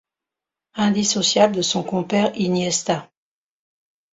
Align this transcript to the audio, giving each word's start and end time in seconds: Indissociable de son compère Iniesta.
Indissociable 0.87 1.57
de 1.57 1.61
son 1.61 1.83
compère 1.83 2.31
Iniesta. 2.35 3.11